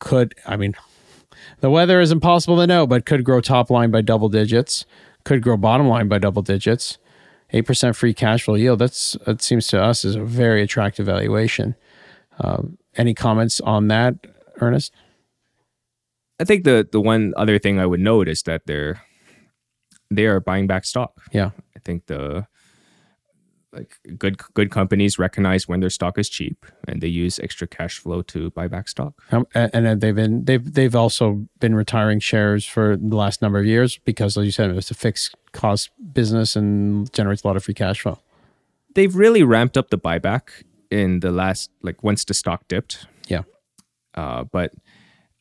[0.00, 0.74] could, I mean,
[1.60, 4.84] the weather is impossible to know, but could grow top line by double digits,
[5.24, 6.98] could grow bottom line by double digits.
[7.50, 8.80] Eight percent free cash flow yield.
[8.80, 11.76] That's that seems to us is a very attractive valuation.
[12.40, 14.16] Um, any comments on that,
[14.60, 14.92] Ernest?
[16.40, 19.02] I think the the one other thing I would note is that they're
[20.10, 21.22] they are buying back stock.
[21.32, 22.46] Yeah, I think the
[23.74, 27.98] like good good companies recognize when their stock is cheap and they use extra cash
[27.98, 29.14] flow to buy back stock.
[29.32, 33.58] um, and, and they've been they've they've also been retiring shares for the last number
[33.58, 37.56] of years because, as you said, it's a fixed cost business and generates a lot
[37.56, 38.18] of free cash flow.
[38.94, 43.06] They've really ramped up the buyback in the last like once the stock dipped.
[43.26, 43.42] Yeah.
[44.14, 44.72] Uh, but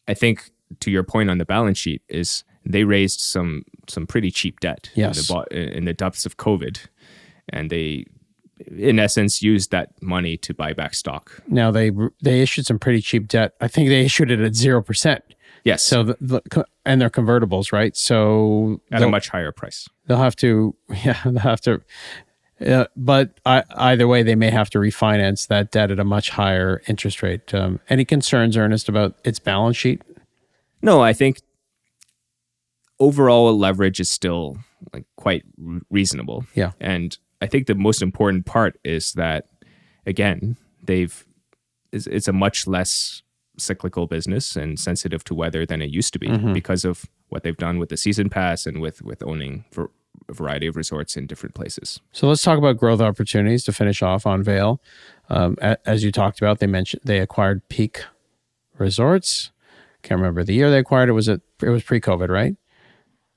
[0.08, 0.50] I think
[0.80, 4.90] to your point on the balance sheet is they raised some some pretty cheap debt
[4.96, 5.30] Yes.
[5.30, 6.80] in, the, in the depths of COVID,
[7.50, 8.06] and they
[8.68, 11.42] in essence used that money to buy back stock.
[11.48, 13.54] Now they they issued some pretty cheap debt.
[13.60, 15.24] I think they issued it at zero percent.
[15.66, 17.96] Yes, So the, the and they're convertibles, right?
[17.96, 19.88] So at a much higher price.
[20.08, 21.82] they'll have to yeah they'll have to.
[22.66, 26.30] Uh, but I, either way, they may have to refinance that debt at a much
[26.30, 27.54] higher interest rate.
[27.54, 30.02] Um, any concerns, Ernest, about its balance sheet?
[30.82, 31.40] No, I think
[33.00, 34.58] overall leverage is still
[34.94, 35.44] like quite
[35.90, 36.46] reasonable.
[36.56, 36.72] Yeah.
[36.80, 39.48] And I think the most important part is that
[40.06, 41.26] again, they've
[41.92, 43.22] it's, it's a much less
[43.58, 47.58] cyclical business and sensitive to weather than it used to be because of what they've
[47.58, 49.92] done with the season pass and with with owning for
[50.30, 52.00] a variety of resorts in different places.
[52.12, 54.82] So let's talk about growth opportunities to finish off on Vail.
[55.30, 58.04] Um, a- as you talked about, they mentioned they acquired Peak
[58.78, 59.52] Resorts.
[60.02, 61.14] Can't remember the year they acquired it.
[61.14, 61.42] Was it?
[61.62, 62.56] It was pre-COVID, right?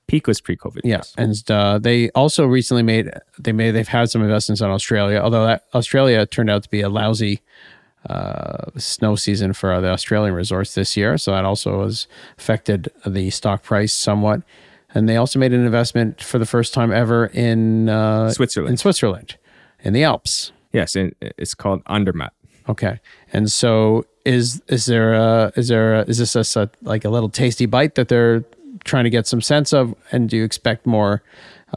[0.07, 0.81] Peak was pre-COVID.
[0.83, 1.13] Yeah, yes.
[1.17, 5.19] and uh, they also recently made they made they've had some investments in Australia.
[5.19, 7.41] Although that Australia turned out to be a lousy
[8.09, 13.29] uh, snow season for the Australian resorts this year, so that also has affected the
[13.29, 14.41] stock price somewhat.
[14.93, 18.71] And they also made an investment for the first time ever in uh, Switzerland.
[18.71, 19.37] in Switzerland,
[19.83, 20.53] in the Alps.
[20.71, 22.31] Yes, and it's called Andermatt.
[22.69, 22.99] Okay,
[23.33, 27.29] and so is is there a is there a, is this a, like a little
[27.29, 28.43] tasty bite that they're
[28.87, 31.21] trying to get some sense of, and do you expect more?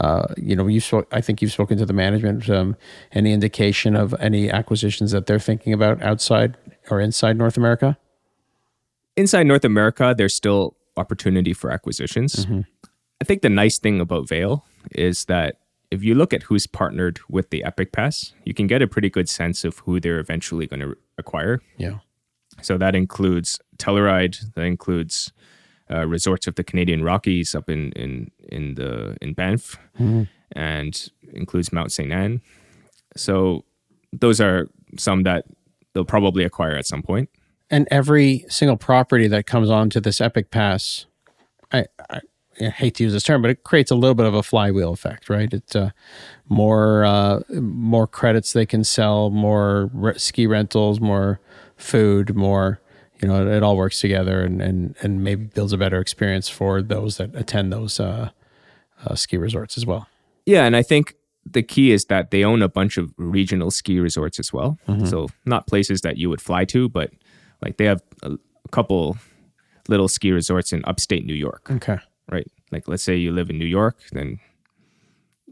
[0.01, 0.81] Uh, you know, you.
[1.13, 2.49] I think you've spoken to the management.
[2.49, 2.77] Um,
[3.13, 6.57] any indication of any acquisitions that they're thinking about outside
[6.91, 7.99] or inside North America?
[9.17, 12.47] inside North America, there's still opportunity for acquisitions.
[13.21, 15.57] I think the nice thing about Vail is that
[15.91, 19.11] if you look at who's partnered with the Epic Pass, you can get a pretty
[19.11, 21.61] good sense of who they're eventually going to acquire.
[21.77, 21.99] Yeah.
[22.63, 25.33] So that includes Telluride, that includes
[25.93, 29.79] uh, resorts of the Canadian Rockies up in in in the in Banff,
[30.53, 32.41] and includes Mount Saint Anne.
[33.17, 33.65] So
[34.13, 35.45] those are some that
[35.93, 37.29] they'll probably acquire at some point.
[37.71, 41.07] And every single property that comes onto this Epic Pass,
[41.73, 42.21] I, I,
[42.61, 44.93] I hate to use this term, but it creates a little bit of a flywheel
[44.93, 45.53] effect, right?
[45.53, 45.91] It's uh,
[46.49, 51.41] more uh, more credits they can sell, more re- ski rentals, more
[51.77, 52.81] food, more.
[53.23, 56.49] You know, it, it all works together, and, and and maybe builds a better experience
[56.49, 58.31] for those that attend those uh,
[59.05, 60.07] uh, ski resorts as well.
[60.47, 61.15] Yeah, and I think
[61.45, 64.79] the key is that they own a bunch of regional ski resorts as well.
[65.07, 67.11] So not places that you would fly to, but
[67.63, 69.17] like they have a, a couple
[69.89, 71.99] little ski resorts in upstate New York, Okay.
[72.31, 72.47] right?
[72.71, 74.39] Like let's say you live in New York, then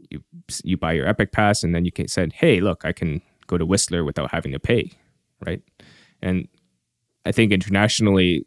[0.09, 0.21] you
[0.63, 3.57] you buy your Epic Pass, and then you can said, "Hey, look, I can go
[3.57, 4.91] to Whistler without having to pay,"
[5.45, 5.61] right?
[6.21, 6.47] And
[7.25, 8.45] I think internationally,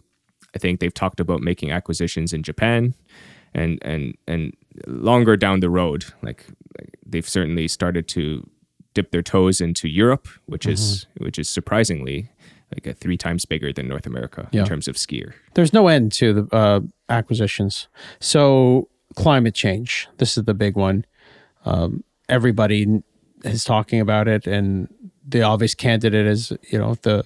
[0.55, 2.95] I think they've talked about making acquisitions in Japan,
[3.55, 4.53] and and and
[4.87, 6.47] longer down the road, like,
[6.79, 8.49] like they've certainly started to
[8.95, 12.31] dip their toes into Europe, which is which is surprisingly
[12.75, 14.63] like a three times bigger than North America Yeah.
[14.63, 15.35] in terms of skier.
[15.55, 17.89] There's no end to the uh, acquisitions.
[18.19, 20.09] So climate change.
[20.17, 21.05] This is the big one.
[21.67, 23.03] Um, everybody
[23.45, 24.89] is talking about it, and
[25.29, 27.25] the obvious candidate is you know the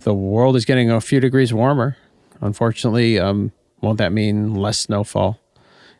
[0.00, 1.96] the world is getting a few degrees warmer.
[2.40, 5.38] Unfortunately, um, won't that mean less snowfall?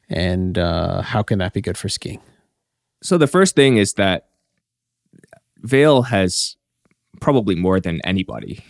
[0.09, 2.21] And uh, how can that be good for skiing?
[3.03, 4.29] So the first thing is that
[5.59, 6.57] Vail has
[7.21, 8.65] probably more than anybody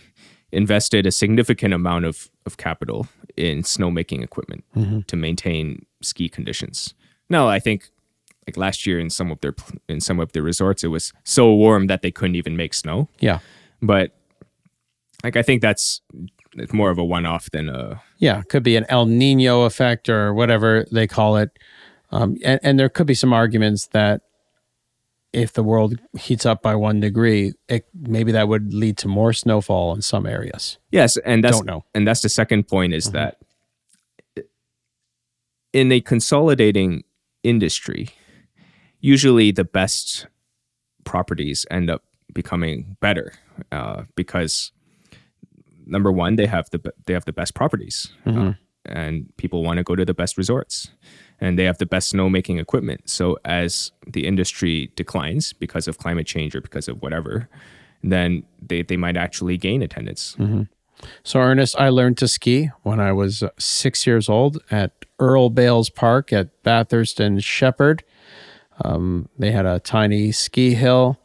[0.51, 3.07] invested a significant amount of, of capital
[3.37, 4.63] in snowmaking equipment
[5.07, 6.93] to maintain ski conditions.
[7.29, 7.89] Now, I think
[8.45, 9.55] like last year in some of their
[9.87, 13.07] in some of their resorts, it was so warm that they couldn't even make snow.
[13.19, 13.39] Yeah,
[13.81, 14.13] But
[15.23, 16.01] like I think that's
[16.53, 20.09] it's more of a one off than a yeah, could be an El Nino effect
[20.09, 21.57] or whatever they call it.
[22.11, 24.21] Um, and, and there could be some arguments that
[25.33, 29.31] if the world heats up by one degree, it, maybe that would lead to more
[29.31, 30.77] snowfall in some areas.
[30.91, 31.85] Yes, and that's Don't know.
[31.95, 33.37] and that's the second point is that
[35.71, 37.03] in a consolidating
[37.43, 38.09] industry,
[38.99, 40.27] usually the best
[41.05, 42.03] properties end up
[42.33, 43.33] becoming better
[43.71, 44.71] uh, because
[45.85, 48.53] number one, they have the they have the best properties, uh,
[48.85, 50.91] and people want to go to the best resorts,
[51.39, 53.09] and they have the best snowmaking equipment.
[53.09, 57.49] So as the industry declines because of climate change or because of whatever,
[58.03, 60.35] then they, they might actually gain attendance.
[61.23, 65.89] So, Ernest, I learned to ski when I was six years old at Earl Bales
[65.89, 68.03] Park at Bathurst and Sheppard.
[68.83, 71.19] Um, they had a tiny ski hill,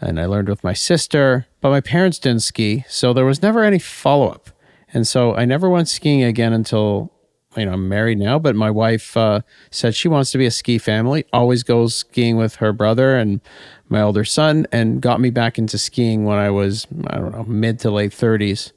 [0.00, 3.64] and I learned with my sister, but my parents didn't ski, so there was never
[3.64, 4.50] any follow up.
[4.92, 7.12] And so I never went skiing again until,
[7.56, 9.40] you know, I'm married now, but my wife uh,
[9.70, 13.40] said she wants to be a ski family, always goes skiing with her brother and
[13.88, 17.44] my older son, and got me back into skiing when I was, I don't know,
[17.44, 18.72] mid to late 30s.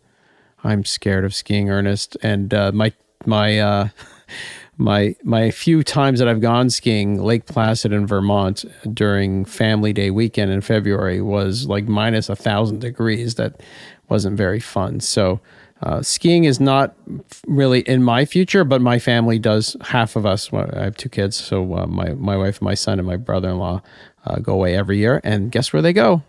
[0.63, 2.91] I'm scared of skiing, Ernest, and uh, my
[3.25, 3.89] my uh,
[4.79, 8.63] my my few times that I've gone skiing, Lake Placid in Vermont
[8.93, 13.35] during Family Day weekend in February was like minus a thousand degrees.
[13.35, 13.61] That
[14.09, 14.99] wasn't very fun.
[14.99, 15.39] So.
[15.81, 16.93] Uh, skiing is not
[17.47, 19.77] really in my future, but my family does.
[19.79, 23.07] Half of us, I have two kids, so uh, my my wife, my son, and
[23.07, 23.81] my brother-in-law
[24.25, 25.21] uh, go away every year.
[25.23, 26.21] And guess where they go?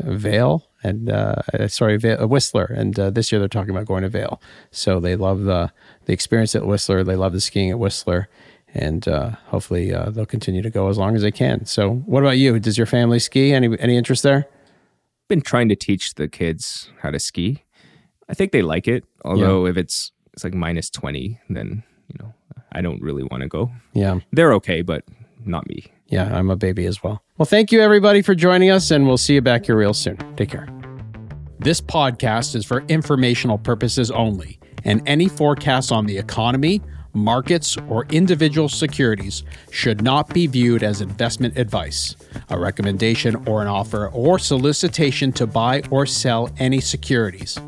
[0.00, 2.66] Vail and uh, uh, sorry, Vail, Whistler.
[2.66, 4.40] And uh, this year they're talking about going to Vail.
[4.70, 5.72] So they love the
[6.04, 7.02] the experience at Whistler.
[7.02, 8.28] They love the skiing at Whistler,
[8.72, 11.64] and uh, hopefully uh, they'll continue to go as long as they can.
[11.64, 12.60] So, what about you?
[12.60, 13.52] Does your family ski?
[13.52, 14.46] Any any interest there?
[15.28, 17.64] been trying to teach the kids how to ski.
[18.28, 19.04] I think they like it.
[19.24, 22.34] Although if it's it's like minus twenty, then you know
[22.72, 23.70] I don't really want to go.
[23.92, 25.04] Yeah, They're okay, but
[25.44, 25.86] not me.
[26.14, 27.24] Yeah, I'm a baby as well.
[27.38, 30.16] Well, thank you everybody for joining us, and we'll see you back here real soon.
[30.36, 30.68] Take care.
[31.58, 36.80] This podcast is for informational purposes only, and any forecasts on the economy,
[37.14, 39.42] markets, or individual securities
[39.72, 42.14] should not be viewed as investment advice,
[42.48, 47.58] a recommendation or an offer, or solicitation to buy or sell any securities.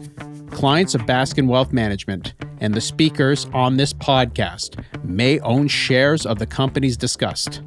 [0.53, 6.39] Clients of Baskin Wealth Management and the speakers on this podcast may own shares of
[6.39, 7.61] the companies discussed.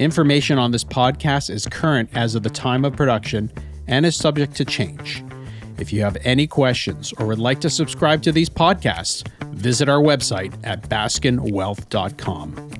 [0.00, 3.52] Information on this podcast is current as of the time of production
[3.86, 5.22] and is subject to change.
[5.78, 10.00] If you have any questions or would like to subscribe to these podcasts, visit our
[10.00, 12.79] website at baskinwealth.com.